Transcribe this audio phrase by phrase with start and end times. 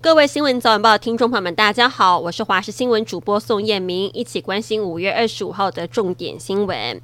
[0.00, 7.02] 各位新闻早晚报听众朋友们，大家好，我是华视新闻主播宋彦明，一起关心五月二十五号的重点新闻。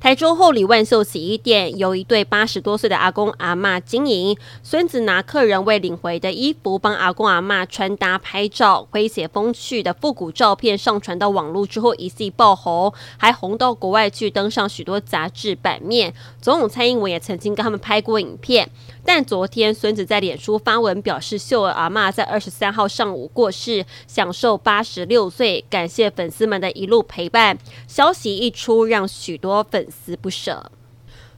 [0.00, 16.14] 台中后里万秀洗衣店由一对八十多岁的阿公阿嬷经营，孙子拿客人未领回的衣服帮阿公阿嬷穿搭拍照，诙谐风趣的复古照片上传到网络之后一夕爆红，还红到国外去登上许多杂志版面。
[16.40, 18.70] 总统蔡英文也曾经跟他们拍过影片。
[19.04, 27.58] 但昨天孙子在脸书发文表示，秀儿阿嬷在二十三号上午过世，享寿八十六岁，感谢粉丝们的一路陪伴。
[27.88, 30.70] 消息一出，让许多粉丝不舍。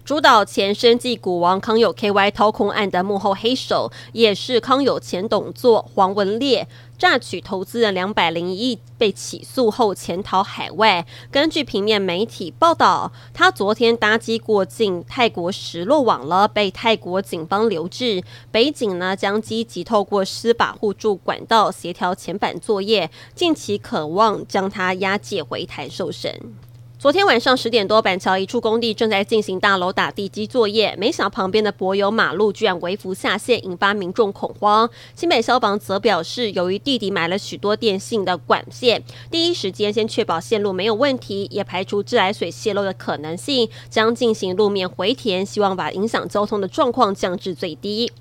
[0.02, 6.66] 主导前生技股王康友 KY 掏空案的幕后黑手，也是康友前董座黄文烈，
[6.98, 11.06] 诈取投资人两百零亿被起诉后潜逃海外。
[11.30, 18.24] 根据平面媒体报道，他昨天搭机过境泰国时落网了，被泰国警方留置。
[18.50, 26.54] 北警呢将积极透过司法互助管道协调遣返作业，近期渴望将他押解回台受审。
[27.00, 34.90] 昨天晚上十点多，板桥一处工地正在进行大楼打地基作业，没想到旁边的柏油马路居然微幅下陷，引发民众恐慌。
[35.16, 48.12] 新北消防则表示，由于地底埋了许多电信的管线，第一时间先确保线路没有问题，也排除自来水泄漏的可能性，将进行路面回填，希望把影响交通的状况降至最低。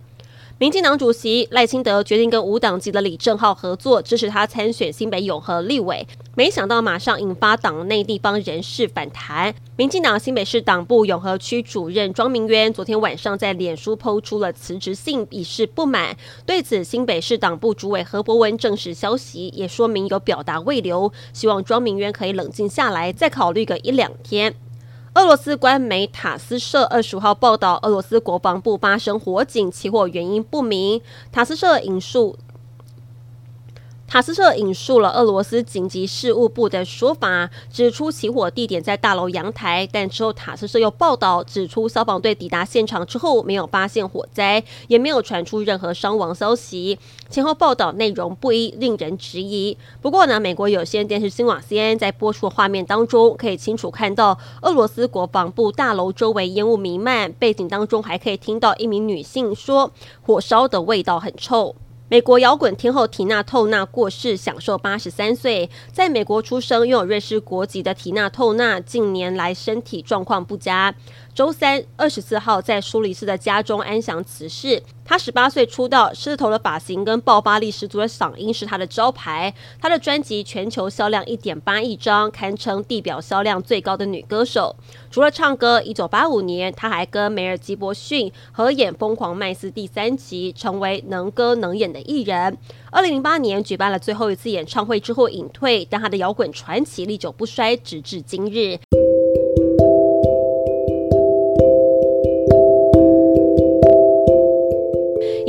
[0.59, 6.05] 民进党主席赖清德决定跟无党籍的李正皓合作，支持他参选新北永和立委。
[6.35, 9.55] 没想到马上引发党内地方人士反弹。
[9.77, 16.17] 民进党新北市党部永和区主任庄明渊昨天晚上在脸书抛出了辞职信，以示不满。
[16.45, 24.53] 对此，新北市党部主委何博文证实消息，也说明有表达未留，希望庄明渊可以冷静下来，再考虑个一两天。
[25.19, 31.01] 俄罗斯官媒塔斯社二十五号报道，俄罗斯国防部发生火警，起火原因不明。
[31.29, 32.37] 塔斯社引述。
[34.09, 46.97] 塔斯社引述了俄罗斯紧急事务部的说法，指出起火地点在大楼阳台，但之后塔斯社又报道指出，消防队抵达现场之后没有发现火灾，也没有传出任何伤亡消息。
[47.29, 49.77] 前后报道内容不一，令人质疑。
[50.01, 59.91] 不过呢，美国有线电视新网 CNN 在播出的画面当中，可以清楚看到俄罗斯国防部大楼周围烟雾弥漫，背景当中还可以听到一名女性说
[60.25, 61.75] ：“火烧的味道很臭。”
[62.11, 65.69] 美国摇滚天后缇娜·透纳过世，享受八十三岁。
[65.93, 70.95] 在美国出生、拥有瑞士国籍的缇娜·透纳，近年来身体状况不佳。
[71.35, 74.81] 周三二十四号在苏黎世的家中安详辞世。
[75.09, 79.51] 他十八岁出道，狮子头的发型跟爆发力十足的嗓音是他的招牌。
[79.81, 84.75] 他的专辑全球销量一点八亿张，堪称地表销量最高的女歌手。
[85.09, 92.55] 除了唱歌，一九八五年他还跟梅尔吉伯逊合演《疯狂麦斯》第三集，成为能歌能演的艺人。
[92.91, 99.08] 二零零八年举办了最后一次演唱会之后隐退，但他的摇滚传奇历久不衰，直至今日。